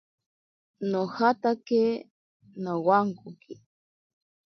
Nojataje 0.89 1.83
nowankoki. 2.63 3.53